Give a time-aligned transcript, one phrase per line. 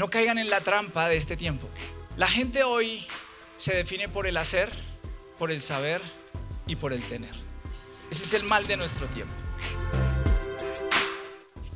[0.00, 1.68] No caigan en la trampa de este tiempo.
[2.16, 3.06] La gente hoy
[3.58, 4.70] se define por el hacer,
[5.38, 6.00] por el saber
[6.66, 7.34] y por el tener.
[8.10, 9.34] Ese es el mal de nuestro tiempo.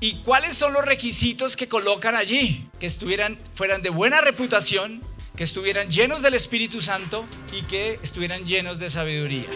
[0.00, 2.66] ¿Y cuáles son los requisitos que colocan allí?
[2.80, 5.02] Que estuvieran, fueran de buena reputación,
[5.36, 9.50] que estuvieran llenos del Espíritu Santo y que estuvieran llenos de sabiduría.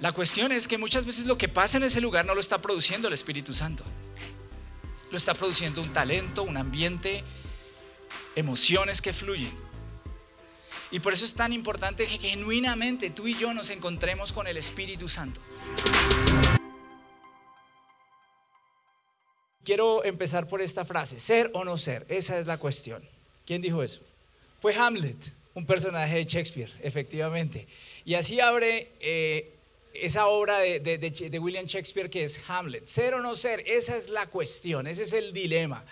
[0.00, 2.62] La cuestión es que muchas veces lo que pasa en ese lugar no lo está
[2.62, 3.84] produciendo el Espíritu Santo.
[5.12, 7.22] Lo está produciendo un talento, un ambiente,
[8.34, 9.52] emociones que fluyen.
[10.90, 14.56] Y por eso es tan importante que genuinamente tú y yo nos encontremos con el
[14.56, 15.38] Espíritu Santo.
[19.62, 23.06] Quiero empezar por esta frase, ser o no ser, esa es la cuestión.
[23.44, 24.00] ¿Quién dijo eso?
[24.60, 25.18] Fue Hamlet,
[25.52, 27.68] un personaje de Shakespeare, efectivamente.
[28.06, 29.58] Y así abre eh,
[29.94, 32.86] esa obra de, William Shakespeare que es Hamlet.
[32.86, 35.84] Ser o no ser, esa es la cuestión, ese es el dilema.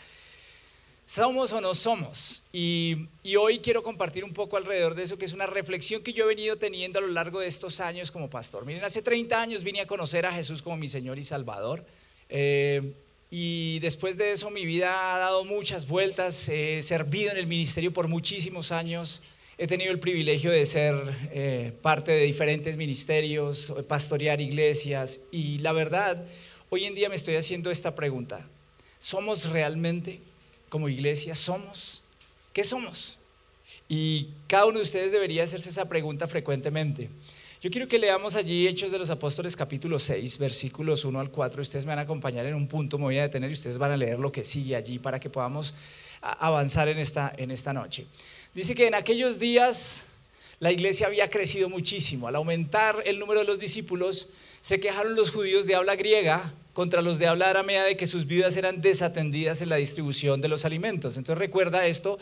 [1.06, 2.44] ¿Somos o no somos?
[2.52, 6.24] Y, hoy quiero compartir un poco alrededor de eso, que es una reflexión que yo
[6.24, 8.64] he venido teniendo a lo largo de estos años como pastor.
[8.64, 11.84] Miren, hace 30 años vine a conocer a Jesús como mi Señor y Salvador.
[12.28, 12.92] Eh,
[13.30, 17.92] y después de eso mi vida ha dado muchas vueltas, he servido en el ministerio
[17.92, 19.22] por muchísimos años,
[19.60, 20.94] he tenido el privilegio de ser
[21.32, 26.24] eh, parte de diferentes ministerios, pastorear iglesias y la verdad,
[26.70, 28.48] hoy en día me estoy haciendo esta pregunta,
[28.98, 30.20] ¿somos realmente
[30.70, 31.34] como iglesia?
[31.34, 32.00] ¿Somos?
[32.54, 33.18] ¿Qué somos?
[33.86, 37.10] Y cada uno de ustedes debería hacerse esa pregunta frecuentemente.
[37.60, 41.60] Yo quiero que leamos allí Hechos de los Apóstoles capítulo 6, versículos 1 al 4.
[41.60, 43.90] Ustedes me van a acompañar en un punto, me voy a detener y ustedes van
[43.90, 45.74] a leer lo que sigue allí para que podamos
[46.22, 48.06] avanzar en esta, en esta noche.
[48.54, 50.06] Dice que en aquellos días
[50.58, 52.26] la iglesia había crecido muchísimo.
[52.26, 54.28] Al aumentar el número de los discípulos,
[54.60, 58.26] se quejaron los judíos de habla griega contra los de habla aramea de que sus
[58.26, 61.16] vidas eran desatendidas en la distribución de los alimentos.
[61.16, 62.18] Entonces recuerda esto,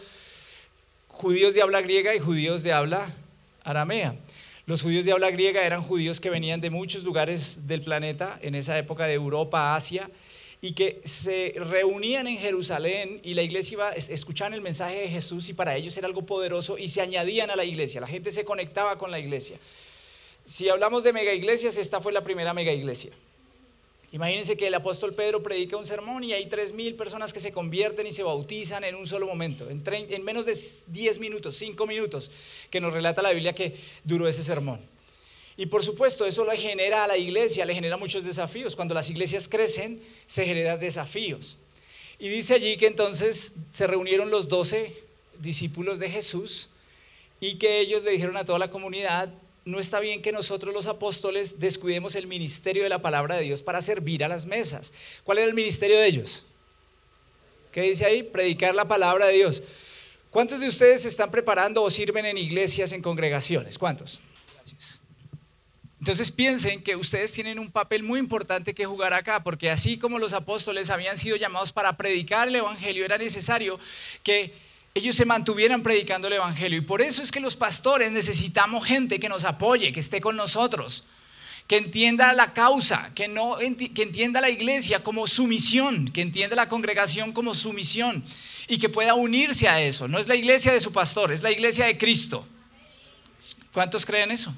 [1.08, 3.14] judíos de habla griega y judíos de habla
[3.64, 4.14] aramea.
[4.66, 8.54] Los judíos de habla griega eran judíos que venían de muchos lugares del planeta, en
[8.54, 10.10] esa época de Europa, Asia,
[10.60, 15.48] y que se reunían en Jerusalén y la iglesia iba, escuchaban el mensaje de Jesús
[15.48, 18.44] y para ellos era algo poderoso y se añadían a la iglesia, la gente se
[18.44, 19.58] conectaba con la iglesia.
[20.44, 23.12] Si hablamos de mega iglesias, esta fue la primera mega iglesia.
[24.10, 27.52] Imagínense que el apóstol Pedro predica un sermón y hay tres mil personas que se
[27.52, 31.86] convierten y se bautizan en un solo momento, en, en menos de 10 minutos, 5
[31.86, 32.30] minutos,
[32.70, 34.80] que nos relata la Biblia que duró ese sermón.
[35.58, 38.76] Y por supuesto, eso le genera a la iglesia, le genera muchos desafíos.
[38.76, 41.56] Cuando las iglesias crecen, se generan desafíos.
[42.20, 44.94] Y dice allí que entonces se reunieron los doce
[45.40, 46.68] discípulos de Jesús
[47.40, 49.30] y que ellos le dijeron a toda la comunidad,
[49.64, 53.60] no está bien que nosotros los apóstoles descuidemos el ministerio de la palabra de Dios
[53.60, 54.92] para servir a las mesas.
[55.24, 56.44] ¿Cuál era el ministerio de ellos?
[57.72, 58.22] ¿Qué dice ahí?
[58.22, 59.64] Predicar la palabra de Dios.
[60.30, 63.76] ¿Cuántos de ustedes están preparando o sirven en iglesias, en congregaciones?
[63.76, 64.20] ¿Cuántos?
[64.54, 64.97] Gracias.
[66.00, 70.18] Entonces piensen que ustedes tienen un papel muy importante que jugar acá, porque así como
[70.18, 73.80] los apóstoles habían sido llamados para predicar el Evangelio, era necesario
[74.22, 74.54] que
[74.94, 76.78] ellos se mantuvieran predicando el Evangelio.
[76.78, 80.36] Y por eso es que los pastores necesitamos gente que nos apoye, que esté con
[80.36, 81.04] nosotros,
[81.66, 86.68] que entienda la causa, que, no, entienda la iglesia como su misión, que entienda la
[86.68, 88.24] congregación como su misión
[88.68, 90.06] y que pueda unirse a eso.
[90.06, 92.46] No es la iglesia de su pastor, es la iglesia de Cristo.
[93.72, 94.54] ¿Cuántos creen eso?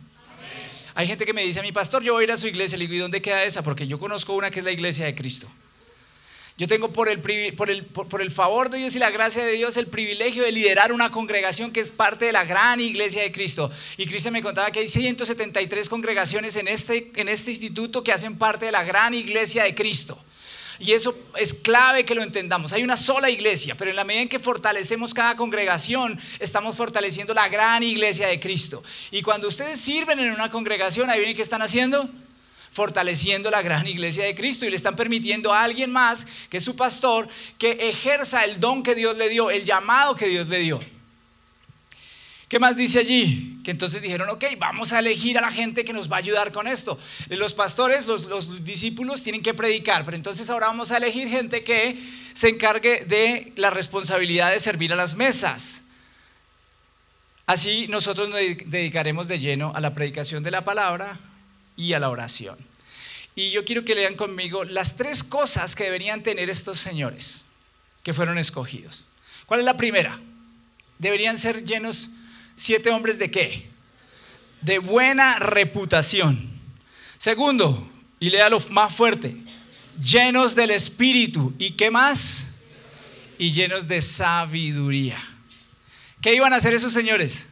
[0.95, 2.77] Hay gente que me dice a mi pastor, yo voy a ir a su iglesia.
[2.79, 3.63] Le digo, ¿y dónde queda esa?
[3.63, 5.49] Porque yo conozco una que es la iglesia de Cristo.
[6.61, 10.53] Yo tengo por el, favor de Dios y la gracia de Dios el privilegio de
[10.53, 13.71] liderar una congregación que es parte de la gran iglesia de Cristo.
[13.97, 18.37] Y Cristo me contaba que hay 173 congregaciones en este, en este instituto que hacen
[18.37, 20.23] parte de la gran iglesia de Cristo.
[20.81, 22.73] Y eso es clave que lo entendamos.
[22.73, 27.35] Hay una sola iglesia, pero en la medida en que fortalecemos cada congregación, estamos fortaleciendo
[27.35, 28.83] la gran iglesia de Cristo.
[29.11, 32.09] Y cuando ustedes sirven en una congregación, ahí vienen que están haciendo
[32.73, 36.65] fortaleciendo la gran iglesia de Cristo y le están permitiendo a alguien más, que es
[36.65, 40.61] su pastor, que ejerza el don que Dios le dio, el llamado que Dios le
[40.61, 40.81] dio.
[42.51, 43.61] ¿Qué más dice allí?
[43.65, 46.53] Que entonces dijeron, ok, vamos a elegir a la gente que nos va a ayudar
[46.53, 46.99] con esto.
[47.29, 51.65] Los pastores, los, los, discípulos tienen que predicar, pero entonces ahora vamos a elegir gente
[51.65, 51.99] que
[52.35, 55.85] se encargue de la responsabilidad de servir a las mesas.
[57.47, 61.19] Así nosotros nos dedicaremos de lleno a la predicación de la palabra,
[61.81, 62.59] y a la oración.
[63.35, 67.45] Y yo quiero que lean conmigo las tres cosas que deberían tener estos señores
[68.03, 69.07] que fueron escogidos.
[69.47, 70.19] ¿Cuál es la primera?
[70.99, 72.11] Deberían ser llenos
[72.61, 73.69] siete hombres de qué?
[74.61, 76.51] De buena reputación.
[77.19, 79.37] Segundo, y léalo más fuerte,
[80.03, 81.55] llenos del Espíritu.
[81.59, 82.51] ¿Y qué más?
[83.41, 85.19] y llenos de sabiduría.
[86.21, 87.49] ¿Qué iban a hacer esos señores?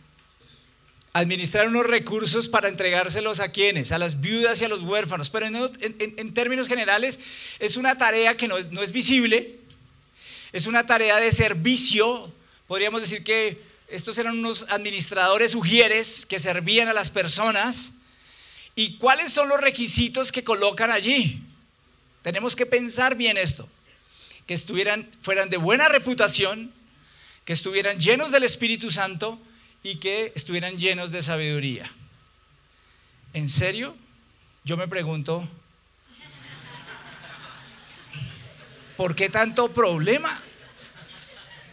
[1.15, 5.31] Administrar unos recursos para entregárselos a quienes, a las viudas y a los huérfanos.
[5.31, 7.19] Pero en, términos generales
[7.59, 9.61] es una tarea que no, no es visible,
[10.53, 12.31] es una tarea de servicio.
[12.67, 17.95] Podríamos decir que estos eran unos administradores ujieres que servían a las personas.
[18.75, 21.43] ¿Y cuáles son los requisitos que colocan allí?
[22.23, 23.69] Tenemos que pensar bien esto.
[24.47, 26.71] Que estuvieran, fueran de buena reputación,
[27.45, 29.41] que estuvieran llenos del Espíritu Santo
[29.83, 31.91] y que estuvieran llenos de sabiduría.
[33.33, 33.97] ¿En serio?
[34.65, 35.49] Yo me pregunto,
[38.99, 40.43] ¿por qué tanto problema?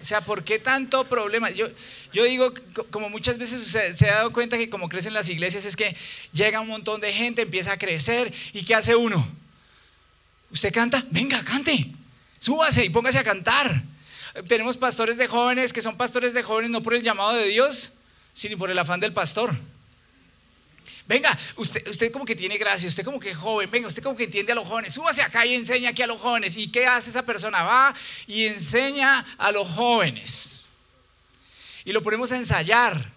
[0.06, 1.50] O sea, ¿por qué tanto problema?
[1.50, 1.68] Yo,
[2.13, 2.54] yo digo,
[2.92, 5.98] como muchas veces se, se, ha dado cuenta que como crecen las iglesias es que
[6.31, 9.28] llega un montón de gente, empieza a crecer y ¿qué hace uno?
[10.52, 11.04] ¿Usted canta?
[11.10, 11.88] Venga, cante.
[12.38, 13.81] Súbase y póngase a cantar.
[14.48, 17.94] Tenemos pastores de jóvenes que son pastores de jóvenes no por el llamado de Dios,
[18.36, 19.56] sino por el afán del pastor.
[21.07, 24.18] Venga, usted, usted como que tiene gracia, usted como que es joven, venga, usted como
[24.18, 26.57] que entiende a los jóvenes, súbase acá y enseña aquí a los jóvenes.
[26.57, 27.62] ¿Y qué hace esa persona?
[27.62, 30.66] Va y enseña a los jóvenes.
[31.84, 33.13] Y lo ponemos a ensayar.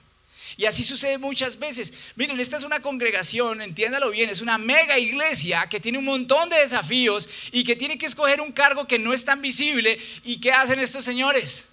[0.59, 1.95] Y así sucede muchas veces.
[2.17, 6.51] Miren, esta es una congregación, entiéndalo bien, es una mega iglesia que tiene un montón
[6.51, 9.99] de desafíos y que tiene que escoger un cargo que no es tan visible.
[10.25, 11.69] ¿Y qué hacen estos señores?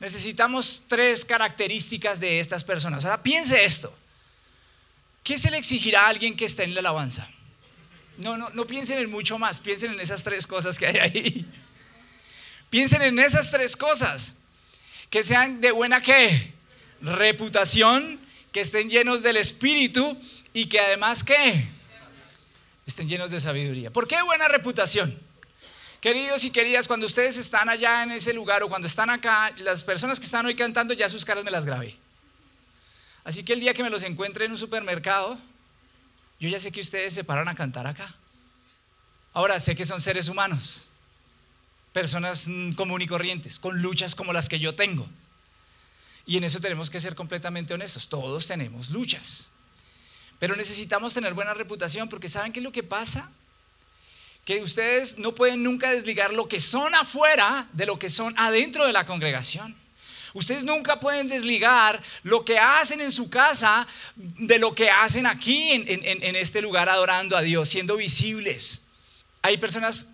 [0.00, 3.04] Necesitamos tres características de estas personas.
[3.04, 3.94] Ahora piense esto.
[5.26, 7.28] ¿Qué se le exigirá a alguien que está en la alabanza?
[8.18, 11.46] No, no, no piensen en mucho más, piensen en esas tres cosas que hay ahí.
[12.70, 14.36] Piensen en esas tres cosas.
[15.10, 16.52] Que sean de buena qué?
[17.00, 18.20] reputación,
[18.52, 20.16] que estén llenos del Espíritu
[20.54, 21.66] y que además ¿qué?
[22.86, 23.90] Estén llenos de sabiduría.
[23.92, 25.18] ¿Por qué buena reputación?
[26.00, 29.82] Queridos y queridas, cuando ustedes están allá en ese lugar o cuando están acá, las
[29.82, 31.96] personas que están hoy cantando, ya sus caras me las grabé.
[33.26, 35.36] Así que el día que me los encuentre en un supermercado,
[36.38, 38.14] yo ya sé que ustedes se paran a cantar acá.
[39.32, 40.84] Ahora sé que son seres humanos,
[41.92, 45.08] personas mm, común y corrientes, con luchas como las que yo tengo.
[46.24, 48.08] Y en eso tenemos que ser completamente honestos.
[48.08, 49.48] Todos tenemos luchas.
[50.38, 53.28] Pero necesitamos tener buena reputación porque ¿saben qué es lo que pasa?
[54.44, 58.86] Que ustedes no pueden nunca desligar lo que son afuera de lo que son adentro
[58.86, 59.74] de la congregación.
[60.36, 65.72] Ustedes nunca pueden desligar lo que hacen en su casa de lo que hacen aquí
[65.72, 68.84] en, este lugar adorando a Dios, siendo visibles.
[69.40, 70.08] Hay personas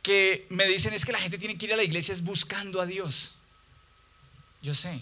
[0.00, 2.80] que me dicen es que la gente tiene que ir a la iglesia es buscando
[2.80, 3.34] a Dios.
[4.62, 5.00] Yo sé,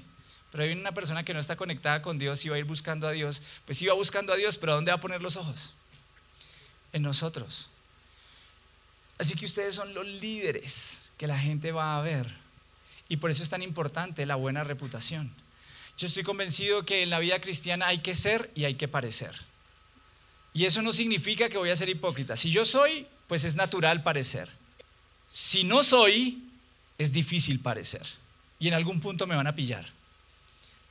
[0.51, 3.07] pero hay una persona que no está conectada con Dios y va a ir buscando
[3.07, 3.43] a Dios.
[3.67, 5.75] Pues sí va buscando a Dios, pero ¿dónde va a poner los ojos?
[6.95, 7.69] En nosotros.
[9.19, 12.46] Así que ustedes son los líderes que la gente va a ver.
[13.09, 15.33] Y por eso es tan importante la buena reputación.
[15.97, 19.35] Yo estoy convencido que en la vida cristiana hay que ser y hay que parecer.
[20.53, 22.37] Y eso no significa que voy a ser hipócrita.
[22.37, 24.49] Si yo soy, pues es natural parecer.
[25.29, 26.43] Si no soy,
[26.99, 28.07] es difícil parecer.
[28.59, 29.87] Y en algún punto me van a pillar.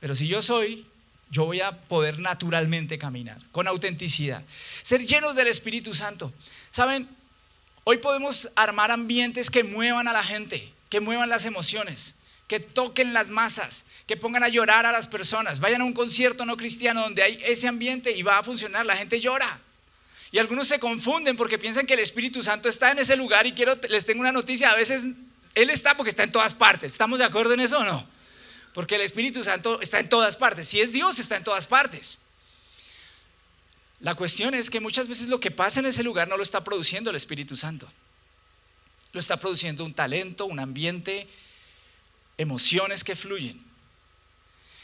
[0.00, 0.86] Pero si yo soy,
[1.30, 4.42] yo voy a poder naturalmente caminar, con autenticidad.
[4.82, 6.32] Ser llenos del Espíritu Santo.
[6.70, 7.08] ¿Saben?
[7.84, 12.14] Hoy podemos armar ambientes que muevan a la gente, que muevan las emociones,
[12.48, 15.60] que toquen las masas, que pongan a llorar a las personas.
[15.60, 18.96] Vayan a un concierto no cristiano donde hay ese ambiente y va a funcionar, la
[18.96, 19.60] gente llora.
[20.32, 23.52] Y algunos se confunden porque piensan que el Espíritu Santo está en ese lugar y
[23.52, 25.06] quiero les tengo una noticia, a veces
[25.54, 26.92] él está porque está en todas partes.
[26.92, 28.06] ¿Estamos de acuerdo en eso o no?
[28.74, 30.68] Porque el Espíritu Santo está en todas partes.
[30.68, 32.18] Si es Dios, está en todas partes.
[34.00, 36.62] La cuestión es que muchas veces lo que pasa en ese lugar no lo está
[36.62, 37.90] produciendo el Espíritu Santo.
[39.16, 41.26] Lo está produciendo un talento, un ambiente,
[42.36, 43.58] emociones que fluyen.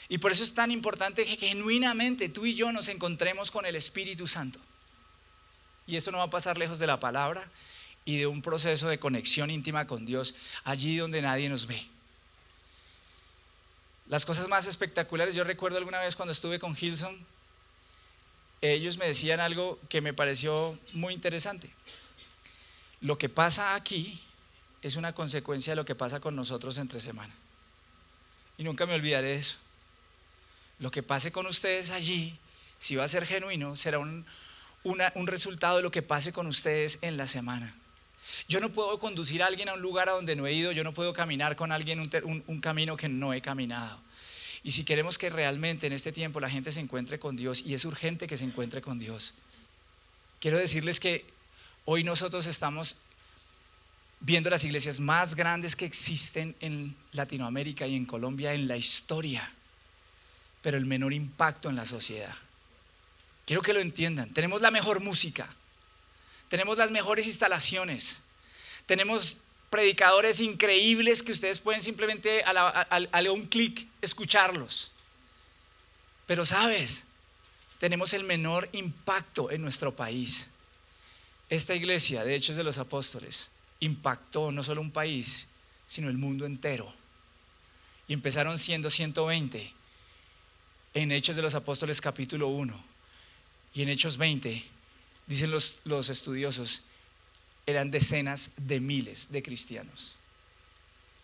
[0.08, 3.76] Y por eso es tan importante que genuinamente tú y yo nos encontremos con el
[3.76, 4.58] Espíritu Santo.
[5.86, 7.46] Y eso no va a pasar lejos de la palabra
[8.06, 10.34] y de un proceso de conexión íntima con Dios,
[10.64, 11.86] allí donde nadie nos ve.
[14.08, 17.18] Las cosas más espectaculares, yo recuerdo alguna vez cuando estuve con Hilson,
[18.62, 21.70] ellos me decían algo que me pareció muy interesante.
[23.02, 24.20] Lo que pasa aquí
[24.80, 27.34] es una consecuencia de lo que pasa con nosotros entre semana.
[28.56, 29.56] Y nunca me olvidaré de eso.
[30.78, 32.36] Lo que pase con ustedes allí,
[32.78, 34.24] si va a ser genuino, será un,
[34.84, 37.74] un resultado de lo que pase con ustedes en la semana.
[38.48, 40.84] Yo no puedo conducir a alguien a un lugar a donde no he ido, yo
[40.84, 43.98] no puedo caminar con alguien un, camino que no he caminado.
[44.62, 47.74] Y si queremos que realmente en este tiempo la gente se encuentre con Dios, y
[47.74, 49.34] es urgente que se encuentre con Dios,
[50.40, 51.24] quiero decirles que
[51.84, 52.96] hoy nosotros estamos
[54.20, 59.52] viendo las iglesias más grandes que existen en Latinoamérica y en Colombia en la historia,
[60.62, 62.34] pero el menor impacto en la sociedad.
[63.44, 64.30] Quiero que lo entiendan.
[64.30, 65.52] Tenemos la mejor música,
[66.48, 68.22] tenemos las mejores instalaciones,
[68.86, 74.90] tenemos predicadores increíbles que ustedes pueden simplemente a, un clic escucharlos.
[76.26, 77.04] Pero sabes,
[77.78, 80.51] tenemos el menor impacto en nuestro país.
[81.52, 85.48] Esta iglesia, de Hechos de los Apóstoles, impactó no solo un país,
[85.86, 86.90] sino el mundo entero.
[88.08, 89.70] Y empezaron siendo 120
[90.94, 92.74] en Hechos de los Apóstoles capítulo 1.
[93.74, 94.64] Y en Hechos 20,
[95.26, 96.84] dicen los, los estudiosos,
[97.66, 100.14] eran decenas de miles de cristianos.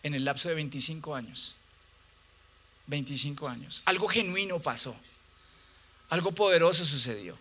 [0.03, 1.55] En el lapso de 25 años.
[2.85, 3.81] 25 años.
[3.85, 4.95] Algo genuino pasó.
[6.11, 7.35] Algo poderoso sucedió.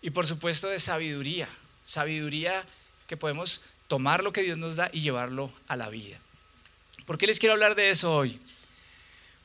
[0.00, 1.48] Y por supuesto de sabiduría.
[1.84, 2.66] Sabiduría
[3.06, 6.18] que podemos tomar lo que Dios nos da y llevarlo a la vida.
[7.06, 8.40] ¿Por qué les quiero hablar de eso hoy?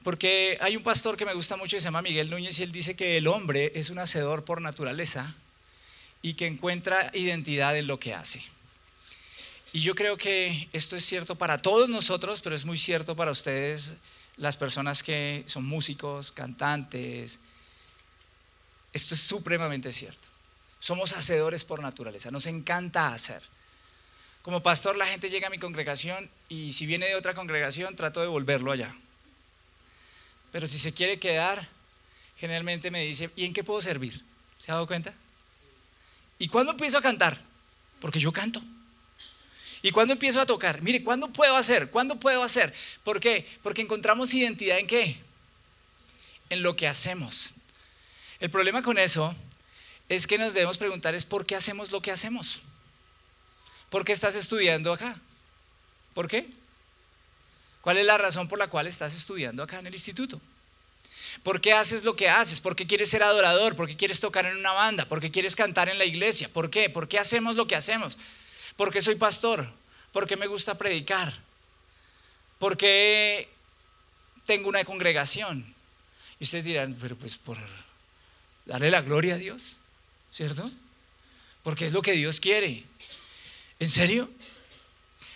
[0.04, 2.72] Porque hay un pastor que me gusta mucho que se llama Miguel Núñez y él
[2.72, 5.36] dice que el hombre es un hacedor por naturaleza
[6.22, 8.42] y que encuentra identidad en lo que hace.
[9.74, 13.32] Y yo creo que esto es cierto para todos nosotros, pero es muy cierto para
[13.32, 13.98] ustedes,
[14.38, 17.40] las personas que son músicos, cantantes.
[18.94, 20.29] Esto es supremamente cierto.
[20.80, 23.42] Somos hacedores por naturaleza, nos encanta hacer.
[24.42, 28.22] Como pastor la gente llega a mi congregación y si viene de otra congregación trato
[28.22, 28.96] de volverlo allá.
[30.52, 31.68] Pero si se quiere quedar,
[32.38, 34.24] generalmente me dice, ¿y en qué puedo servir?
[34.58, 35.14] ¿Se ha dado cuenta?
[36.40, 37.40] ¿Y cuándo empiezo a cantar?
[38.00, 38.62] Porque yo canto.
[39.82, 40.82] ¿Y cuándo empiezo a tocar?
[40.82, 41.90] Mire, ¿cuándo puedo hacer?
[41.90, 42.74] ¿Cuándo puedo hacer?
[43.04, 43.48] ¿Por qué?
[43.62, 45.18] Porque encontramos identidad en qué?
[46.50, 47.56] En lo que hacemos.
[48.40, 49.36] El problema con eso
[50.10, 52.62] es que nos debemos preguntar es por qué hacemos lo que hacemos.
[53.90, 55.16] ¿Por qué estás estudiando acá?
[56.14, 56.50] ¿Por qué?
[57.82, 60.42] ¿Cuál es la razón por la cual estás estudiando acá en el instituto?
[61.44, 62.60] ¿Por qué haces lo que haces?
[62.60, 63.76] ¿Por qué quieres ser adorador?
[63.76, 65.06] ¿Por qué quieres tocar en una banda?
[65.06, 66.50] ¿Por qué quieres cantar en la iglesia?
[66.50, 66.90] ¿Por qué?
[66.90, 68.18] ¿Por qué hacemos lo que hacemos?
[68.76, 69.72] ¿Por qué soy pastor?
[70.12, 71.34] ¿Por qué me gusta predicar?
[72.58, 73.48] ¿Por qué
[74.46, 75.74] tengo una congregación?
[76.40, 77.58] Y ustedes dirán, pero pues por
[78.66, 79.79] darle la gloria a Dios,
[80.32, 80.70] ¿cierto?
[81.64, 82.84] Porque es lo que Dios quiere.
[83.80, 84.30] ¿En serio?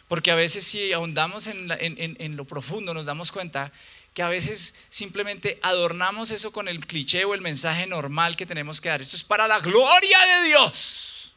[0.08, 3.72] Porque a veces si ahondamos en, lo profundo nos damos cuenta
[4.14, 8.80] que a veces simplemente adornamos eso con el cliché o el mensaje normal que tenemos
[8.80, 9.02] que dar.
[9.02, 11.34] Esto es para la gloria de Dios.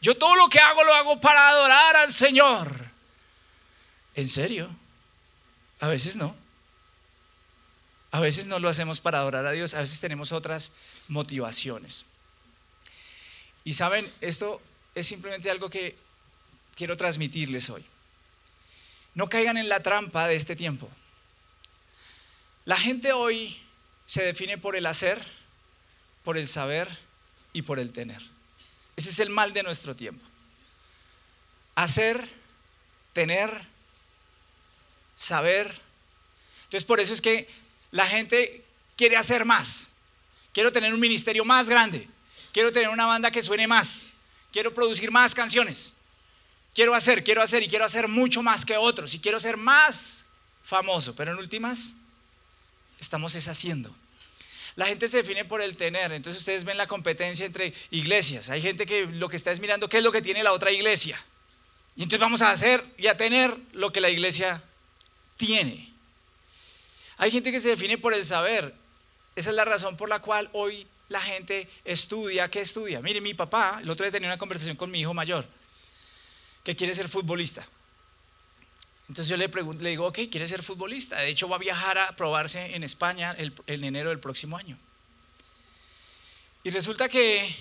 [0.00, 2.74] Yo todo lo que hago lo hago para adorar al Señor.
[4.14, 4.68] ¿En serio?
[5.80, 6.34] A veces no.
[8.10, 10.72] A veces no lo hacemos para adorar a Dios, a veces tenemos otras
[11.08, 12.06] motivaciones.
[13.64, 14.60] Y saben, esto
[14.94, 15.96] es simplemente algo que
[16.76, 17.84] quiero transmitirles hoy.
[19.14, 20.90] No caigan en la trampa de este tiempo.
[22.64, 23.58] La gente hoy
[24.06, 25.24] se define por el hacer,
[26.24, 26.88] por el saber
[27.52, 28.20] y por el tener.
[28.96, 30.24] Ese es el mal de nuestro tiempo.
[31.74, 32.28] Hacer,
[33.12, 33.50] tener,
[35.16, 35.80] saber.
[36.64, 37.48] Entonces por eso es que
[37.90, 38.64] la gente
[38.96, 39.90] quiere hacer más.
[40.52, 42.08] Quiero tener un ministerio más grande.
[42.54, 44.14] Quiero tener una banda que suene más
[44.54, 45.94] quiero producir más canciones.
[46.72, 50.24] Quiero hacer, quiero hacer y quiero hacer mucho más que otros y quiero ser más
[50.62, 51.96] famoso, pero en últimas
[53.00, 53.92] estamos deshaciendo.
[54.76, 58.48] La gente se define por el tener, entonces ustedes ven la competencia entre iglesias.
[58.48, 60.70] Hay gente que lo que está es mirando qué es lo que tiene la otra
[60.70, 61.20] iglesia.
[61.96, 64.62] Y entonces vamos a hacer y a tener lo que la iglesia
[65.36, 65.92] tiene.
[67.16, 68.72] Hay gente que se define por el saber.
[69.34, 73.00] Esa es la razón por la cual hoy la gente estudia, ¿qué estudia?
[73.00, 75.46] Mire, mi papá, el otro día tenía una conversación con mi hijo mayor,
[76.62, 77.66] que quiere ser futbolista.
[79.08, 81.18] Entonces yo le, le digo, ok, quiere ser futbolista.
[81.18, 84.78] De hecho, va a viajar a probarse en España en enero del próximo año.
[86.62, 87.54] Y resulta que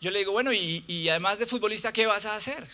[0.00, 2.68] yo le digo, bueno, y, y, además de futbolista, ¿qué vas a hacer?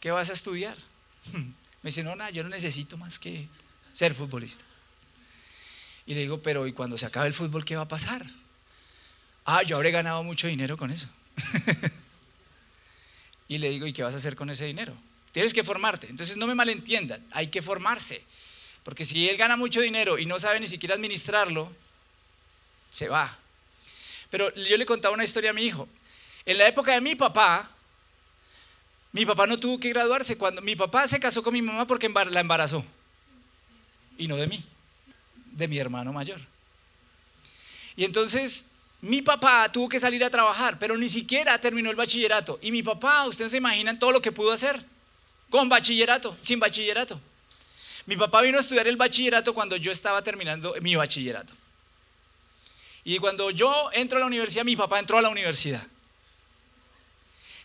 [0.00, 0.76] ¿Qué vas a estudiar?
[1.32, 3.48] Me dice, no, nada, yo no necesito más que
[3.92, 4.64] ser futbolista.
[6.06, 8.24] Y le digo, pero ¿y cuando se acabe el fútbol, qué va a pasar?
[9.44, 11.08] Ah, yo habré ganado mucho dinero con eso.
[13.48, 14.94] y le digo, ¿y qué vas a hacer con ese dinero?
[15.32, 16.08] Tienes que formarte.
[16.08, 18.22] Entonces no me malentiendan, hay que formarse.
[18.84, 21.72] Porque si él gana mucho dinero y no sabe ni siquiera administrarlo,
[22.90, 23.38] se va.
[24.30, 25.88] Pero yo le contaba una historia a mi hijo.
[26.44, 27.70] En la época de mi papá,
[29.12, 30.36] mi papá no tuvo que graduarse.
[30.36, 32.84] Cuando mi papá se casó con mi mamá porque la embarazó.
[34.18, 34.62] Y no de mí,
[35.52, 36.40] de mi hermano mayor.
[37.96, 38.66] Y entonces
[39.04, 42.58] mi papá tuvo que salir a trabajar, pero ni siquiera terminó el bachillerato.
[42.62, 44.82] Y mi papá, ustedes se imaginan todo lo que pudo hacer.
[45.50, 47.20] con bachillerato, sin bachillerato.
[48.06, 51.52] Mi papá vino a estudiar el bachillerato cuando yo estaba terminando mi bachillerato.
[53.04, 55.86] Y cuando yo entro a la universidad, mi papá entró a la universidad.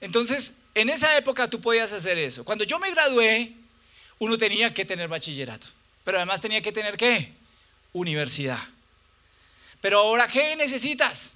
[0.01, 2.43] Entonces, en esa época tú podías hacer eso.
[2.43, 3.53] Cuando yo me gradué,
[4.19, 5.67] uno tenía que tener bachillerato,
[6.03, 7.31] pero además tenía que tener qué?
[7.93, 8.59] Universidad.
[9.81, 11.33] Pero ahora, ¿qué necesitas?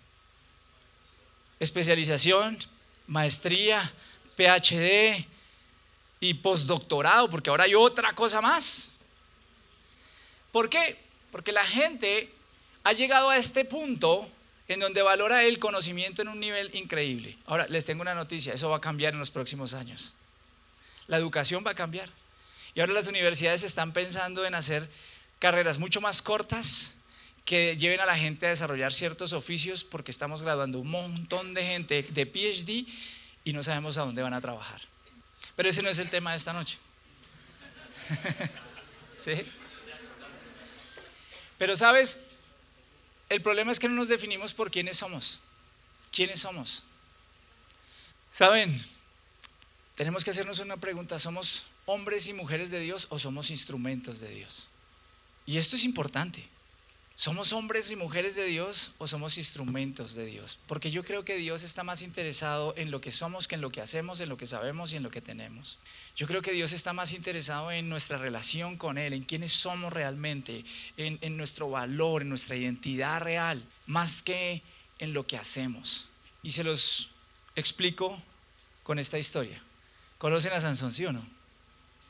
[1.60, 2.58] Especialización,
[3.08, 3.92] maestría,
[4.36, 5.26] PhD
[6.20, 8.92] y postdoctorado, porque ahora hay otra cosa más.
[10.52, 10.98] ¿Por qué?
[11.32, 12.30] Porque la gente
[12.84, 14.30] ha llegado a este punto
[14.68, 17.38] en donde valora el conocimiento en un nivel increíble.
[17.46, 20.16] Ahora, les tengo una noticia, eso va a cambiar en los próximos años.
[21.08, 22.10] La educación va a cambiar.
[22.76, 24.90] Y ahora las universidades están pensando en hacer
[25.40, 26.96] carreras mucho más cortas
[27.46, 31.66] que lleven a la gente a desarrollar ciertos oficios porque estamos graduando un montón de
[31.66, 32.88] gente de PhD
[33.44, 34.82] y no sabemos a dónde van a trabajar.
[35.56, 36.78] Pero ese no es el tema de esta noche.
[39.18, 39.34] ¿Sí?
[41.58, 42.20] Pero sabes,
[43.30, 45.40] el problema es que no nos definimos por quiénes somos.
[46.12, 46.84] ¿Quiénes somos?
[48.32, 48.84] Saben,
[49.96, 51.20] tenemos que hacernos una pregunta.
[51.20, 54.68] ¿Somos hombres y mujeres de Dios o somos instrumentos de Dios?
[55.46, 56.48] Y esto es importante.
[57.16, 60.58] ¿Somos hombres y mujeres de Dios o somos instrumentos de Dios?
[60.66, 63.72] Porque yo creo que Dios está más interesado en lo que somos que en lo
[63.72, 65.78] que hacemos, en lo que sabemos y en lo que tenemos.
[66.16, 69.94] Yo creo que Dios está más interesado en nuestra relación con Él, en quiénes somos
[69.94, 70.66] realmente,
[70.98, 74.64] en, nuestro valor, en nuestra identidad real, más que
[74.98, 76.08] en lo que hacemos.
[76.42, 77.12] Y se los
[77.56, 78.20] explico
[78.82, 79.62] con esta historia.
[80.18, 81.24] ¿Conocen a Sansón, sí o no?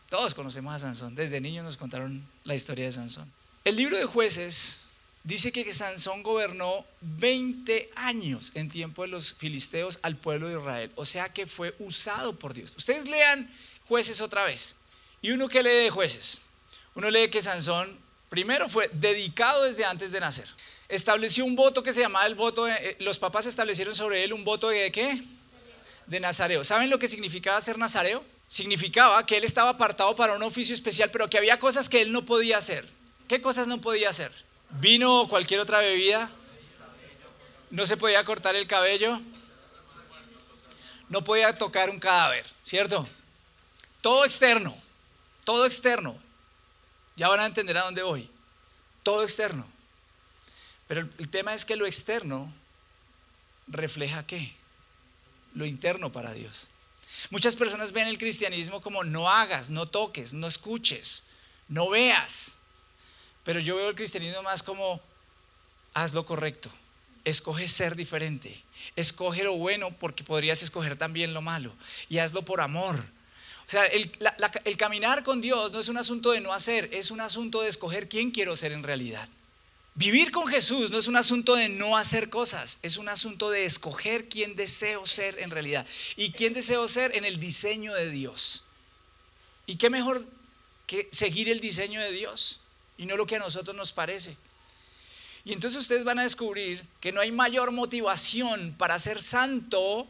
[0.09, 1.13] Todos conocemos a Sansón.
[1.13, 3.29] Desde niños nos contaron la historia de Sansón.
[3.65, 4.82] El libro de jueces
[5.23, 10.91] dice que Sansón gobernó 20 años en tiempo de los filisteos al pueblo de Israel.
[10.95, 12.73] O sea que fue usado por Dios.
[12.75, 13.53] Ustedes lean
[13.87, 14.75] jueces otra vez.
[15.21, 16.41] ¿Y uno que lee de jueces?
[16.95, 17.97] Uno lee que Sansón
[18.29, 20.47] primero fue dedicado desde antes de nacer.
[20.89, 24.33] Estableció un voto que se llamaba el voto, de, eh, los papás establecieron sobre él
[24.33, 25.23] un voto de qué?
[26.05, 26.63] De nazareo.
[26.63, 28.23] ¿Saben lo que significaba ser nazareo?
[28.47, 32.11] Significaba que él estaba apartado para un oficio especial, pero que había cosas que él
[32.11, 32.87] no podía hacer.
[33.27, 34.31] ¿Qué cosas no podía hacer?
[34.79, 36.31] Vino o cualquier otra bebida,
[37.69, 39.19] no se podía cortar el cabello,
[41.09, 43.07] no podía tocar un cadáver, ¿cierto?
[44.01, 44.75] Todo externo,
[45.43, 46.17] todo externo.
[47.15, 48.29] Ya van a entender a dónde voy.
[49.03, 49.65] Todo externo.
[50.87, 52.51] Pero el, tema es que lo externo
[53.67, 54.53] refleja qué?
[55.53, 56.67] Lo interno para Dios.
[57.29, 61.23] Muchas personas ven el cristianismo como no hagas, no toques, no escuches,
[61.67, 62.57] no veas.
[63.43, 65.01] Pero yo veo el cristianismo más como
[65.93, 66.69] haz lo correcto,
[67.23, 68.61] escoge ser diferente,
[68.95, 71.73] escoge lo bueno porque podrías escoger también lo malo
[72.09, 73.03] y hazlo por amor.
[73.65, 74.11] O sea, el,
[74.65, 77.69] el, caminar con Dios no es un asunto de no hacer, es un asunto de
[77.69, 79.29] escoger quién quiero ser en realidad.
[79.95, 83.63] Vivir con Jesús no es un asunto de no hacer cosas, es un asunto de
[83.63, 88.63] escoger quién deseo ser en realidad y quién deseo ser en el diseño de Dios.
[89.65, 90.25] ¿Y qué mejor
[90.87, 92.59] que seguir el diseño de Dios?
[92.97, 94.37] Y no lo que a nosotros nos parece.
[95.45, 100.07] Y entonces ustedes van a descubrir que no hay mayor motivación para ser santo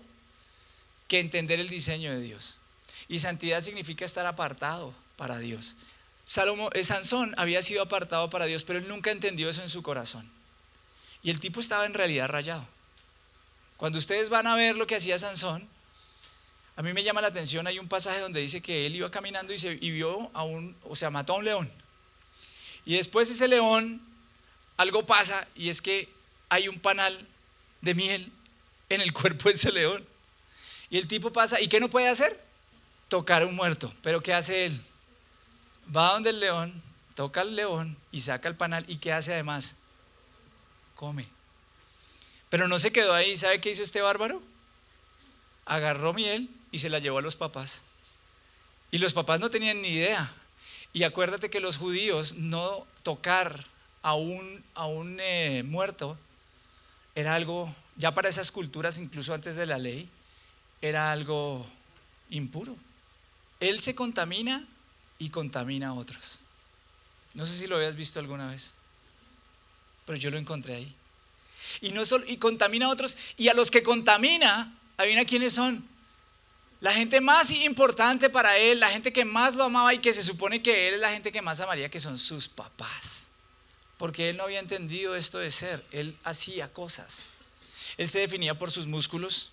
[1.07, 2.59] que entender el diseño de Dios.
[3.07, 5.75] Y santidad significa estar apartado para Dios.
[6.25, 9.83] Salomo, eh, Sansón había sido apartado para Dios, pero él nunca entendió eso en su
[9.83, 10.29] corazón.
[11.21, 12.67] Y el tipo estaba en realidad rayado.
[13.77, 15.67] Cuando ustedes van a ver lo que hacía Sansón,
[16.75, 19.53] a mí me llama la atención, hay un pasaje donde dice que él iba caminando
[19.53, 21.82] y, se, y vio a un, o sea, mató a un león.
[22.85, 24.01] Y después ese león,
[24.77, 26.09] algo pasa y es que
[26.49, 27.27] hay un panal
[27.81, 28.31] de miel
[28.89, 30.05] en el cuerpo de ese león.
[30.89, 32.39] Y el tipo pasa, ¿y qué no puede hacer?
[33.09, 33.93] Tocar un muerto.
[34.01, 34.81] Pero ¿qué hace él?
[35.95, 36.81] Va donde el león,
[37.15, 38.85] toca al león y saca el panal.
[38.87, 39.75] ¿Y qué hace además?
[40.95, 41.27] Come.
[42.49, 43.35] Pero no se quedó ahí.
[43.37, 44.41] ¿Sabe qué hizo este bárbaro?
[45.65, 47.81] Agarró miel y se la llevó a los papás.
[48.91, 50.31] Y los papás no tenían ni idea.
[50.93, 53.65] Y acuérdate que los judíos no tocar
[54.03, 56.17] a un, a un eh, muerto
[57.15, 60.07] era algo, ya para esas culturas, incluso antes de la ley,
[60.81, 61.65] era algo
[62.29, 62.75] impuro.
[63.59, 64.67] Él se contamina
[65.17, 66.41] y contamina a otros.
[67.33, 68.73] No sé si lo habías visto alguna vez,
[70.05, 70.95] pero yo lo encontré ahí.
[71.81, 75.87] Y, no solo, y contamina a otros, y a los que contamina, adivina quiénes son,
[76.83, 80.21] la gente más importante para él, la gente que más lo amaba y que se
[80.21, 83.29] supone que él es la gente que más amaría, que son sus papás.
[83.97, 87.29] Porque él no había entendido esto de ser, él hacía cosas.
[87.95, 89.51] Él se definía por sus músculos.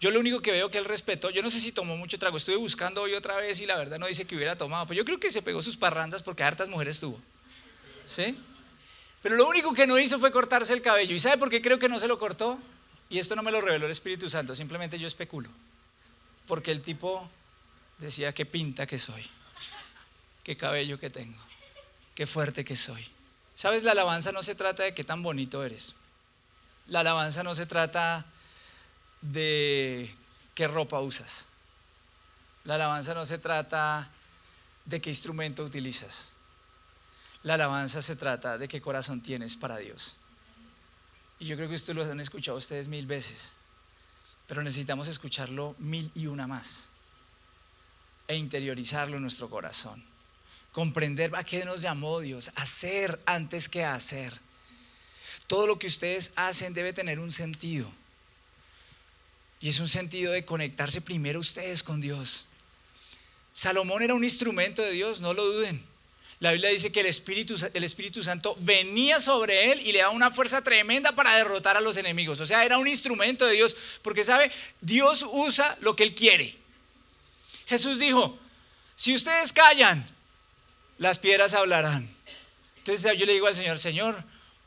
[0.00, 2.38] Yo lo único que veo que él respetó, yo no sé si tomó mucho trago,
[2.38, 5.04] estuve buscando hoy otra vez y la verdad no dice que hubiera tomado, pero yo
[5.04, 7.20] creo que se pegó sus parrandas porque hartas mujeres tuvo.
[8.06, 8.38] ¿Sí?
[9.20, 11.14] Pero lo único que no hizo fue cortarse el cabello.
[11.14, 12.58] ¿Y sabe por qué creo que no se lo cortó?
[13.10, 15.50] Y esto no me lo reveló el Espíritu Santo, simplemente yo especulo.
[16.46, 17.28] Porque el tipo
[17.98, 19.28] decía qué pinta que soy,
[20.42, 21.38] qué cabello que tengo,
[22.14, 23.08] qué fuerte que soy.
[23.54, 23.84] ¿Sabes?
[23.84, 25.94] La alabanza no se trata de qué tan bonito eres.
[26.88, 28.26] La alabanza no se trata
[29.20, 30.14] de
[30.54, 31.48] qué ropa usas.
[32.64, 34.10] La alabanza no se trata
[34.84, 36.30] de qué instrumento utilizas.
[37.42, 40.16] La alabanza se trata de qué corazón tienes para Dios.
[41.38, 43.54] Y yo creo que esto lo han escuchado ustedes mil veces,
[44.46, 46.90] pero necesitamos escucharlo mil y una más
[48.28, 50.02] e interiorizarlo en nuestro corazón.
[50.72, 54.38] Comprender a qué nos llamó Dios, hacer antes que hacer.
[55.46, 57.90] Todo lo que ustedes hacen debe tener un sentido.
[59.60, 62.46] Y es un sentido de conectarse primero ustedes con Dios.
[63.52, 65.93] Salomón era un instrumento de Dios, no lo duden.
[66.44, 70.10] La Biblia dice que el Espíritu, el Espíritu Santo venía sobre él y le daba
[70.10, 72.38] una fuerza tremenda para derrotar a los enemigos.
[72.38, 74.52] O sea, era un instrumento de Dios, porque sabe,
[74.82, 76.54] Dios usa lo que él quiere.
[77.64, 78.38] Jesús dijo,
[78.94, 80.06] si ustedes callan,
[80.98, 82.14] las piedras hablarán.
[82.76, 84.22] Entonces yo le digo al Señor, Señor,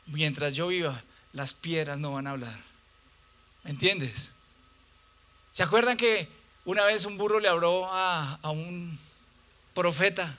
[0.06, 2.58] mientras yo viva, las piedras no van a hablar.
[3.62, 4.32] ¿Me entiendes?
[5.52, 6.28] ¿Se acuerdan que
[6.64, 8.98] una vez un burro le habló a un
[9.74, 10.36] profeta?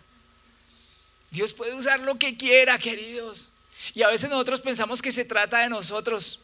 [1.31, 3.49] Dios puede usar lo que quiera, queridos.
[3.93, 6.39] Y a veces nosotros pensamos que se trata de nosotros.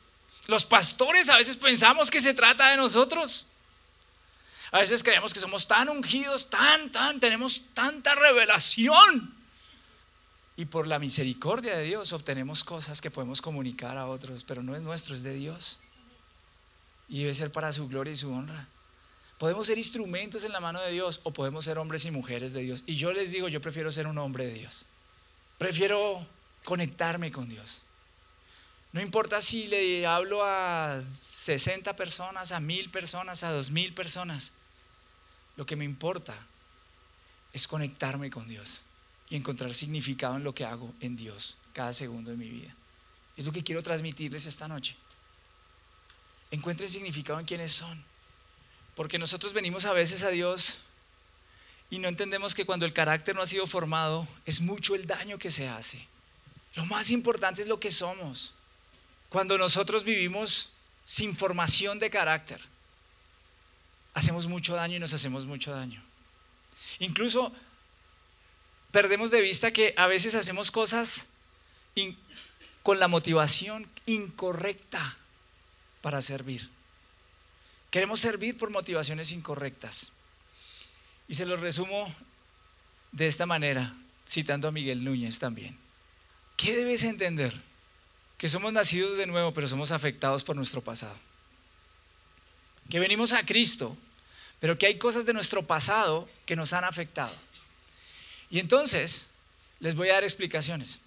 [0.48, 3.48] Los pastores a veces pensamos que se trata de nosotros.
[4.72, 9.34] A veces creemos que somos tan ungidos, tan, tan, tenemos tanta revelación.
[10.58, 14.76] Y por la misericordia de Dios obtenemos cosas que podemos comunicar a otros, pero no
[14.76, 15.80] es nuestro, es de Dios.
[17.10, 18.68] Y debe ser para su gloria y su honra.
[19.38, 22.62] Podemos ser instrumentos en la mano de Dios o podemos ser hombres y mujeres de
[22.62, 22.84] Dios.
[22.86, 24.86] Y yo les digo, yo prefiero ser un hombre de Dios.
[25.58, 26.26] Prefiero
[26.64, 27.82] conectarme con Dios.
[28.94, 34.54] No importa si le hablo a 60 personas, a mil personas, a dos mil personas.
[35.58, 36.38] Lo que me importa
[37.52, 38.84] es conectarme con Dios
[39.30, 42.74] y encontrar significado en lo que hago en Dios cada segundo de mi vida.
[43.36, 44.96] Es lo que quiero transmitirles esta noche.
[46.52, 48.02] Encuentren significado en quienes son.
[48.96, 50.80] Porque nosotros venimos a veces a Dios
[51.90, 55.38] y no entendemos que cuando el carácter no ha sido formado es mucho el daño
[55.38, 56.08] que se hace.
[56.76, 58.54] Lo más importante es lo que somos.
[59.30, 60.72] Cuando nosotros vivimos
[61.04, 62.62] sin formación de carácter,
[64.14, 66.02] hacemos mucho daño y nos hacemos mucho daño.
[67.00, 67.54] Incluso
[68.92, 71.30] perdemos de vista que a veces hacemos cosas
[72.82, 75.18] con la motivación incorrecta
[76.02, 76.70] para servir.
[77.96, 80.12] Queremos servir por motivaciones incorrectas.
[81.30, 82.14] Y se lo resumo
[83.14, 83.96] de esta manera,
[84.28, 85.78] citando a Miguel Núñez también.
[86.58, 87.54] ¿Qué debes entender?
[88.38, 91.18] Que somos nacidos de nuevo, pero somos afectados por nuestro pasado.
[92.90, 93.96] Que venimos a Cristo,
[94.60, 97.34] pero que hay cosas de nuestro pasado que nos han afectado.
[98.50, 99.30] Y entonces,
[99.80, 101.00] les voy a dar explicaciones.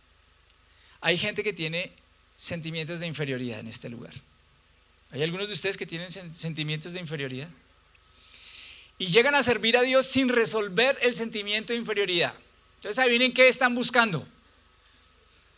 [1.03, 1.93] Hay gente que tiene
[2.39, 4.15] sentimientos de inferioridad en este lugar.
[5.11, 7.49] Hay algunos de ustedes que tienen sentimientos de inferioridad
[8.99, 12.35] y llegan a servir a Dios sin resolver el sentimiento de inferioridad.
[12.77, 14.27] Entonces, adivinen qué están buscando.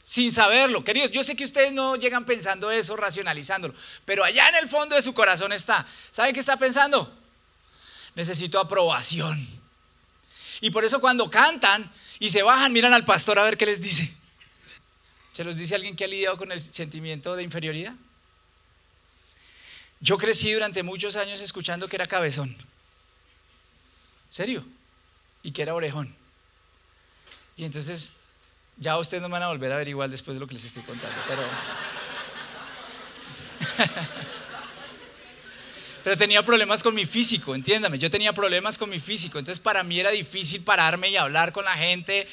[0.04, 0.84] Sin saberlo.
[0.84, 4.94] Queridos, yo sé que ustedes no llegan pensando eso, racionalizándolo, pero allá en el fondo
[4.94, 5.86] de su corazón está.
[6.10, 7.12] ¿Saben qué está pensando?
[8.14, 9.46] Necesito aprobación.
[10.60, 13.80] Y por eso cuando cantan y se bajan, miran al pastor a ver qué les
[13.80, 14.12] dice.
[15.32, 17.94] ¿Se los dice alguien que ha lidiado con el sentimiento de inferioridad?
[20.00, 22.56] Yo crecí durante muchos años escuchando que era cabezón.
[24.30, 24.64] ¿Serio?
[25.42, 26.14] Y que era orejón.
[27.56, 28.14] Y entonces,
[28.78, 30.64] ya ustedes no me van a volver a ver igual después de lo que les
[30.64, 31.42] estoy contando, pero...
[36.02, 39.82] pero tenía problemas con mi físico, entiéndame, yo tenía problemas con mi físico, entonces para
[39.82, 42.26] mí era difícil pararme y hablar con la gente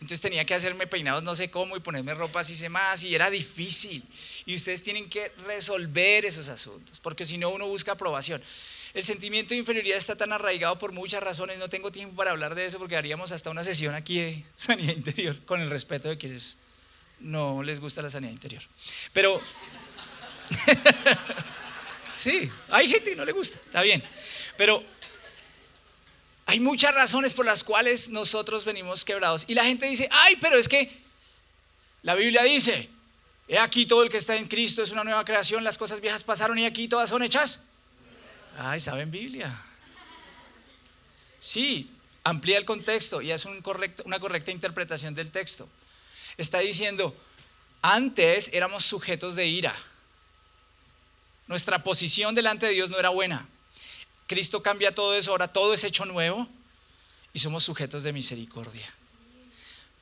[0.00, 3.14] entonces tenía que hacerme peinados no sé cómo y ponerme ropa así se más y
[3.14, 4.04] era difícil.
[4.46, 8.42] Y ustedes tienen que resolver esos asuntos, porque si no uno busca aprobación.
[8.94, 12.54] El sentimiento de inferioridad está tan arraigado por muchas razones, no tengo tiempo para hablar
[12.54, 16.16] de eso porque haríamos hasta una sesión aquí de sanidad interior, con el respeto de
[16.16, 16.58] quienes
[17.18, 18.62] no les gusta la sanidad interior.
[19.12, 19.40] Pero
[22.12, 24.02] sí, hay gente que no le gusta, está bien.
[24.56, 24.84] Pero
[26.48, 29.44] hay muchas razones por las cuales nosotros venimos quebrados.
[29.48, 30.90] Y la gente dice, ay, pero es que
[32.00, 32.88] la Biblia dice,
[33.48, 36.24] he aquí todo el que está en Cristo es una nueva creación, las cosas viejas
[36.24, 37.64] pasaron y aquí todas son hechas.
[38.58, 39.60] Ay, ¿saben Biblia?
[41.38, 41.90] Sí,
[42.24, 43.46] amplía el contexto y hace
[44.06, 45.68] una correcta interpretación del texto.
[46.38, 47.14] Está diciendo,
[47.82, 49.76] antes éramos sujetos de ira.
[51.46, 53.46] Nuestra posición delante de Dios no era buena.
[54.28, 56.46] Cristo cambia todo eso, ahora todo es hecho nuevo
[57.32, 58.94] y somos sujetos de misericordia.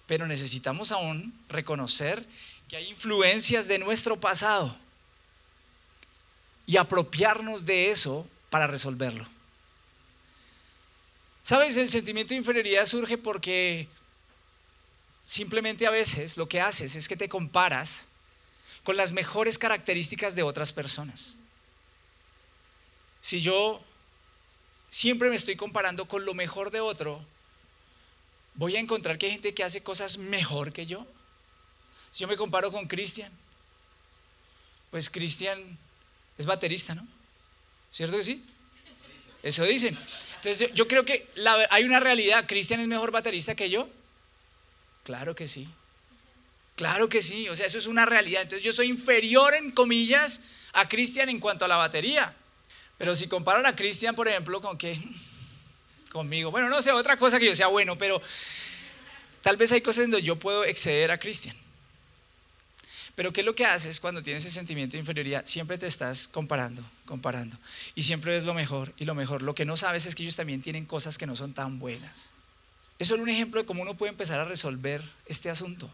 [0.06, 2.26] Pero necesitamos aún reconocer
[2.68, 4.76] que hay influencias de nuestro pasado
[6.66, 9.26] y apropiarnos de eso para resolverlo.
[11.44, 11.76] ¿Sabes?
[11.76, 13.86] El sentimiento de inferioridad surge porque
[15.24, 18.08] simplemente a veces lo que haces es que te comparas
[18.82, 21.36] con las mejores características de otras personas.
[23.20, 23.80] Si yo
[24.96, 27.22] siempre me estoy comparando con lo mejor de otro,
[28.54, 31.06] voy a encontrar que hay gente que hace cosas mejor que yo.
[32.10, 33.30] Si yo me comparo con Cristian,
[34.90, 35.60] pues Cristian
[36.38, 37.06] es baterista, ¿no?
[37.92, 38.42] ¿Cierto que sí?
[39.42, 39.98] Eso dicen.
[40.36, 41.28] Entonces yo creo que
[41.68, 42.46] hay una realidad.
[42.46, 43.90] ¿Cristian es mejor baterista que yo?
[45.04, 45.68] Claro que sí.
[46.74, 47.50] Claro que sí.
[47.50, 48.40] O sea, eso es una realidad.
[48.40, 50.40] Entonces yo soy inferior en comillas
[50.72, 52.34] a Cristian en cuanto a la batería.
[52.98, 54.98] Pero si comparan a Cristian, por ejemplo, con qué?
[56.12, 56.50] Conmigo.
[56.50, 58.22] Bueno, no sé, otra cosa que yo sea bueno, pero
[59.42, 61.56] tal vez hay cosas donde yo puedo exceder a Cristian.
[63.16, 65.46] Pero ¿qué es lo que haces cuando tienes ese sentimiento de inferioridad?
[65.46, 67.56] Siempre te estás comparando, comparando.
[67.94, 69.40] Y siempre ves lo mejor y lo mejor.
[69.40, 72.34] Lo que no sabes es que ellos también tienen cosas que no son tan buenas.
[72.98, 75.90] Es solo un ejemplo de cómo uno puede empezar a resolver este asunto.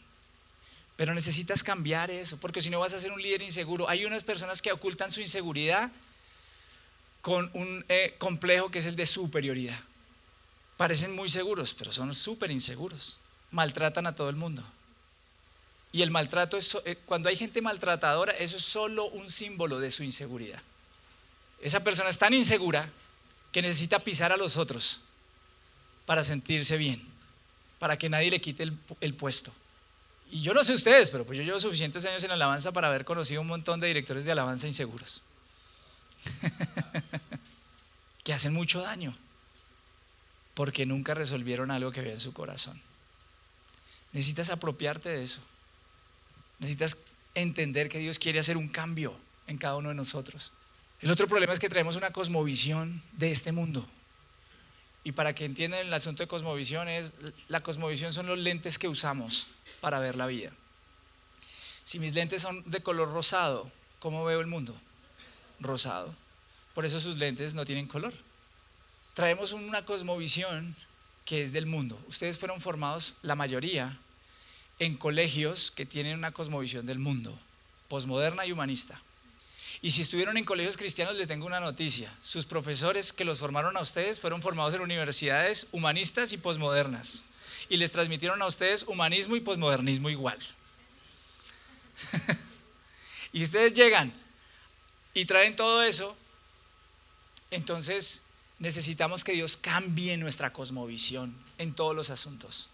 [0.96, 3.88] Pero necesitas cambiar eso, porque si no vas a ser un líder inseguro.
[3.88, 5.92] Hay unas personas que ocultan su inseguridad
[7.22, 9.78] con un eh, complejo que es el de superioridad.
[10.76, 13.16] Parecen muy seguros, pero son súper inseguros.
[13.52, 14.64] Maltratan a todo el mundo.
[15.92, 19.90] Y el maltrato, es, eh, cuando hay gente maltratadora, eso es solo un símbolo de
[19.90, 20.60] su inseguridad.
[21.60, 22.90] Esa persona es tan insegura
[23.52, 25.02] que necesita pisar a los otros
[26.06, 27.06] para sentirse bien,
[27.78, 29.52] para que nadie le quite el, el puesto.
[30.30, 33.04] Y yo no sé ustedes, pero pues yo llevo suficientes años en alabanza para haber
[33.04, 35.22] conocido un montón de directores de alabanza inseguros.
[38.24, 39.16] que hacen mucho daño
[40.54, 42.80] porque nunca resolvieron algo que había en su corazón.
[44.12, 45.40] Necesitas apropiarte de eso.
[46.58, 46.98] Necesitas
[47.34, 49.14] entender que Dios quiere hacer un cambio
[49.46, 50.52] en cada uno de nosotros.
[51.00, 53.86] El otro problema es que traemos una cosmovisión de este mundo.
[55.04, 57.12] Y para que entiendan el asunto de cosmovisión es,
[57.48, 59.48] la cosmovisión son los lentes que usamos
[59.80, 60.52] para ver la vida.
[61.82, 64.76] Si mis lentes son de color rosado, ¿cómo veo el mundo?
[65.62, 66.14] Rosado.
[66.74, 68.12] Por eso sus lentes no tienen color.
[69.14, 70.74] Traemos una cosmovisión
[71.24, 72.02] que es del mundo.
[72.08, 73.98] Ustedes fueron formados, la mayoría,
[74.78, 77.38] en colegios que tienen una cosmovisión del mundo,
[77.88, 79.00] posmoderna y humanista.
[79.80, 82.12] Y si estuvieron en colegios cristianos, les tengo una noticia.
[82.22, 87.22] Sus profesores que los formaron a ustedes fueron formados en universidades humanistas y posmodernas.
[87.68, 90.38] Y les transmitieron a ustedes humanismo y posmodernismo igual.
[93.32, 94.12] y ustedes llegan
[95.14, 96.16] y traen todo eso,
[97.50, 98.22] entonces
[98.58, 102.68] necesitamos que Dios cambie nuestra cosmovisión en todos los asuntos.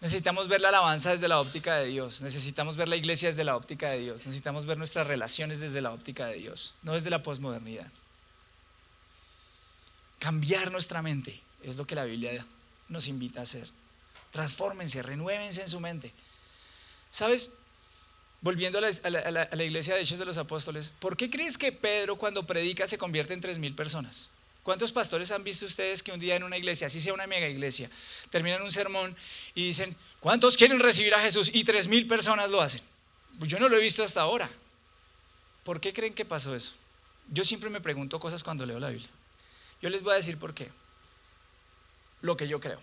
[0.00, 3.56] Necesitamos ver la alabanza desde la óptica de Dios, necesitamos ver la iglesia desde la
[3.56, 7.22] óptica de Dios, necesitamos ver nuestras relaciones desde la óptica de Dios, no desde la
[7.22, 7.86] posmodernidad.
[10.18, 12.44] Cambiar nuestra mente es lo que la Biblia
[12.88, 13.68] nos invita a hacer.
[14.32, 16.12] Transfórmense, renuévense en su mente.
[17.12, 17.52] ¿Sabes?
[18.42, 22.44] Volviendo a la, iglesia de Hechos de los Apóstoles, ¿por qué crees que Pedro cuando
[22.44, 24.30] predica se convierte en tres mil personas?
[24.64, 27.48] ¿Cuántos pastores han visto ustedes que un día en una iglesia, así sea una mega
[27.48, 27.88] iglesia,
[28.30, 29.16] terminan un sermón
[29.54, 31.50] y dicen, ¿cuántos quieren recibir a Jesús?
[31.54, 32.80] Y tres mil personas lo hacen.
[33.38, 34.50] Pues yo no lo he visto hasta ahora.
[35.62, 36.72] ¿Por qué creen que pasó eso?
[37.30, 39.08] Yo siempre me pregunto cosas cuando leo la Biblia.
[39.80, 40.68] Yo les voy a decir por qué.
[42.20, 42.80] Lo que yo creo.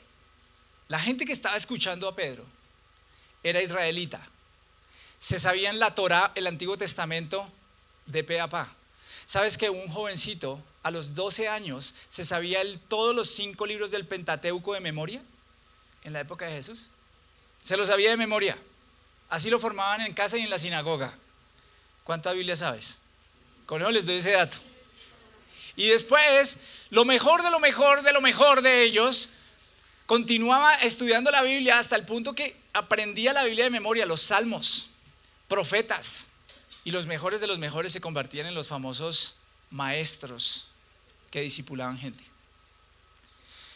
[0.88, 2.45] La gente que estaba escuchando a Pedro
[3.43, 4.26] era israelita.
[5.19, 7.47] Se sabían la Torah, el Antiguo Testamento,
[8.05, 8.73] de pe a pa.
[9.25, 14.05] ¿Sabes que un jovencito a los 12 años se sabía todos los cinco libros del
[14.05, 15.21] Pentateuco de memoria
[16.03, 16.89] en la época de Jesús.
[17.63, 18.58] Se lo sabía de memoria.
[19.29, 21.13] Así lo formaban en casa y en la sinagoga.
[22.03, 22.97] ¿Cuánta Biblia sabes?
[23.65, 24.58] Con eso les doy ese dato.
[25.75, 29.29] Y después, lo mejor de lo mejor de lo mejor de ellos,
[30.05, 34.88] continuaba estudiando la Biblia hasta el punto que aprendía la Biblia de memoria, los salmos,
[35.49, 36.29] profetas.
[36.85, 39.35] Y los mejores de los mejores se convertían en los famosos
[39.69, 40.67] maestros
[41.29, 42.23] que disipulaban gente.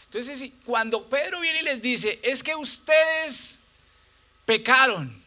[0.05, 3.59] Entonces, cuando Pedro viene y les dice, es que ustedes
[4.45, 5.21] pecaron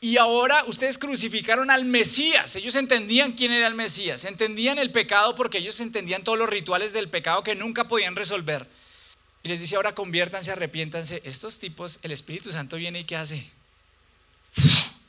[0.00, 2.56] Y ahora ustedes crucificaron al Mesías.
[2.56, 6.92] Ellos entendían quién era el Mesías, entendían el pecado porque ellos entendían todos los rituales
[6.92, 8.66] del pecado que nunca podían resolver.
[9.42, 11.22] Y les dice ahora conviértanse, arrepiéntanse.
[11.24, 13.50] Estos tipos, el Espíritu Santo viene y ¿qué hace?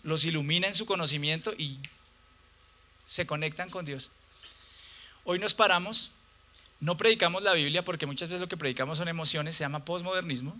[0.03, 1.79] Los ilumina en su conocimiento y
[3.05, 4.11] se conectan con Dios.
[5.23, 6.11] Hoy nos paramos,
[6.79, 10.55] no predicamos la Biblia porque muchas veces lo que predicamos son emociones, se llama posmodernismo.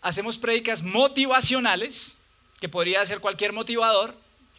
[0.00, 2.16] Hacemos prédicas motivacionales,
[2.60, 4.14] que podría ser cualquier motivador,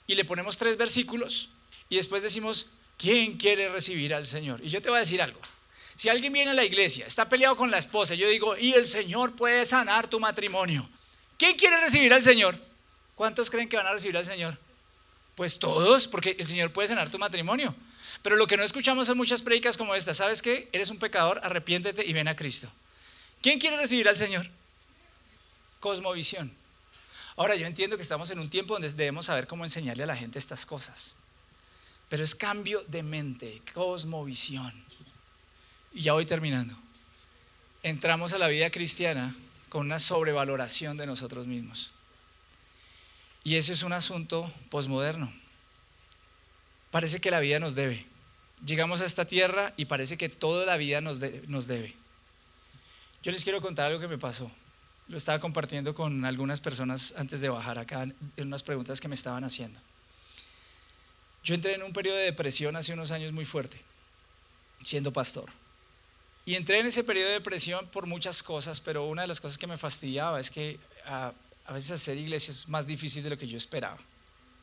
[0.08, 1.50] y le ponemos tres versículos
[1.90, 4.62] y después decimos, ¿quién quiere recibir al Señor?
[4.64, 5.40] Y yo te voy a decir algo.
[5.96, 8.86] Si alguien viene a la iglesia, está peleado con la esposa, yo digo, y el
[8.86, 10.88] Señor puede sanar tu matrimonio.
[11.38, 12.60] ¿Quién quiere recibir al Señor?
[13.18, 14.60] ¿Cuántos creen que van a recibir al Señor?
[15.34, 17.76] Pues todos, porque el Señor puede sanar tu matrimonio.
[18.22, 20.70] Pero lo que no escuchamos en muchas predicas como esta, ¿sabes qué?
[20.72, 22.70] Eres un pecador, arrepiéntete y ven a Cristo.
[23.42, 24.48] ¿Quién quiere recibir al Señor?
[25.80, 26.54] Cosmovisión.
[27.36, 30.16] Ahora yo entiendo que estamos en un tiempo donde debemos saber cómo enseñarle a la
[30.16, 31.16] gente estas cosas.
[32.10, 34.74] Pero es cambio de mente, cosmovisión.
[35.92, 36.76] Y ya voy terminando.
[37.82, 39.36] Entramos a la vida cristiana
[39.70, 41.92] con una sobrevaloración de nosotros mismos.
[43.48, 45.32] Y ese es un asunto posmoderno.
[46.92, 48.06] Parece que la vida nos debe.
[48.66, 51.96] Llegamos a esta tierra y parece que toda la vida nos, nos debe.
[53.24, 54.52] Yo les quiero contar algo que me pasó.
[55.08, 59.16] Lo estaba compartiendo con algunas personas antes de bajar acá en unas preguntas que me
[59.16, 59.80] estaban haciendo.
[61.42, 63.80] Yo entré en un periodo de depresión hace unos años muy fuerte,
[64.84, 65.50] siendo pastor.
[66.46, 69.58] Y entré en ese periodo de depresión por muchas cosas, pero una de las cosas
[69.58, 71.32] que me fastidiaba es que a,
[71.68, 73.98] a veces hacer iglesia es más difícil de lo que yo esperaba.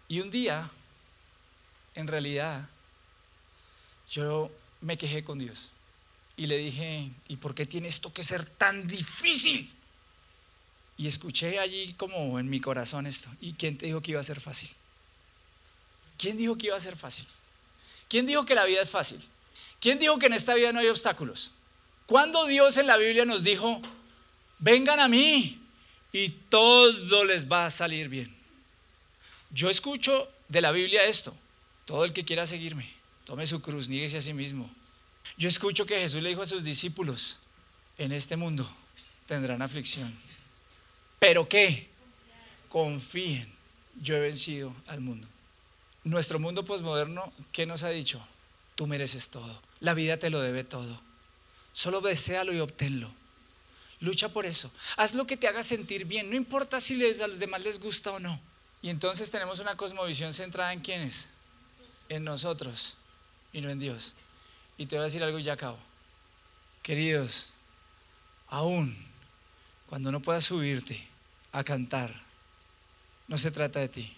[0.08, 0.70] Y un día
[1.94, 2.66] en realidad
[4.10, 5.70] yo me quejé con Dios
[6.36, 9.72] y le dije, ¿y por qué tiene esto que ser tan difícil?
[10.96, 13.28] Y escuché allí como en mi corazón esto.
[13.40, 14.70] ¿Y quién te dijo que iba a ser fácil?
[16.18, 17.26] ¿Quién dijo que iba a ser fácil?
[18.08, 19.20] ¿Quién dijo que la vida es fácil?
[19.78, 21.52] ¿Quién dijo que en esta vida no hay obstáculos?
[22.06, 23.80] ¿Cuándo Dios en la Biblia nos dijo,
[24.58, 25.63] vengan a mí
[26.14, 28.32] y todo les va a salir bien?
[29.50, 31.34] Yo escucho de la Biblia esto.
[31.84, 32.88] Todo el que quiera seguirme,
[33.24, 34.70] tome su cruz, níguese a sí mismo.
[35.36, 37.40] Yo escucho que Jesús le dijo a sus discípulos,
[37.98, 38.70] en este mundo
[39.26, 40.16] tendrán aflicción.
[41.18, 41.88] ¿Pero qué?
[42.68, 43.52] Confíen,
[44.00, 45.26] yo he vencido al mundo.
[46.04, 48.24] Nuestro mundo posmoderno, ¿qué nos ha dicho?
[48.76, 51.00] Tú mereces todo, la vida te lo debe todo.
[51.72, 53.12] Solo deséalo y obténlo.
[54.00, 54.70] Lucha por eso.
[54.96, 58.12] Haz lo que te haga sentir bien, no importa si a los demás les gusta
[58.12, 58.40] o no.
[58.82, 61.28] Y entonces tenemos una cosmovisión centrada en quiénes?
[62.08, 62.96] en nosotros
[63.52, 64.14] y no en Dios.
[64.76, 65.78] Y te voy a decir algo y ya acabo.
[66.82, 67.50] Queridos,
[68.48, 68.96] aún
[69.88, 71.06] cuando no puedas subirte
[71.52, 72.12] a cantar,
[73.28, 74.16] no se trata de ti,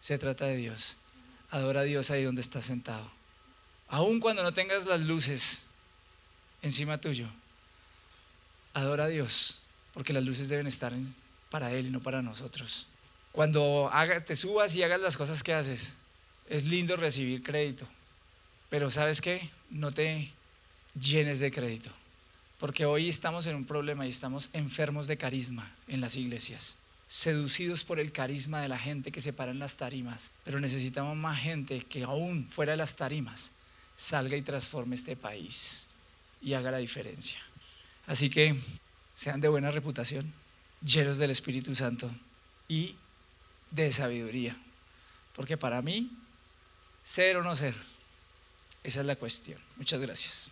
[0.00, 0.96] se trata de Dios.
[1.50, 3.10] Adora a Dios ahí donde estás sentado.
[3.88, 5.66] Aún cuando no tengas las luces
[6.62, 7.26] encima tuyo,
[8.74, 9.60] adora a Dios,
[9.92, 10.92] porque las luces deben estar
[11.50, 12.86] para Él y no para nosotros.
[13.32, 13.90] Cuando
[14.26, 15.94] te subas y hagas las cosas que haces,
[16.48, 17.86] es lindo recibir crédito,
[18.68, 19.50] pero ¿sabes qué?
[19.70, 20.32] No te
[21.00, 21.90] llenes de crédito,
[22.58, 27.84] porque hoy estamos en un problema y estamos enfermos de carisma en las iglesias, seducidos
[27.84, 31.40] por el carisma de la gente que se para en las tarimas, pero necesitamos más
[31.40, 33.52] gente que aún fuera de las tarimas
[33.96, 35.86] salga y transforme este país
[36.40, 37.38] y haga la diferencia.
[38.10, 38.58] Así que
[39.14, 40.34] sean de buena reputación,
[40.82, 42.10] llenos del Espíritu Santo
[42.66, 42.96] y
[43.70, 44.56] de sabiduría,
[45.36, 46.10] porque para mí
[47.04, 47.74] ¿Ser o no ser?
[48.82, 49.58] Esa es la cuestión.
[49.76, 50.50] Muchas gracias.